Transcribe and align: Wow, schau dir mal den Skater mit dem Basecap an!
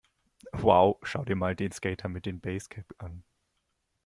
Wow, 0.63 0.97
schau 1.03 1.23
dir 1.25 1.35
mal 1.35 1.55
den 1.55 1.71
Skater 1.71 2.09
mit 2.09 2.25
dem 2.25 2.39
Basecap 2.39 2.91
an! 2.97 3.23